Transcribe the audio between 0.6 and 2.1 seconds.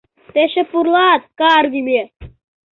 пурлат, каргыме!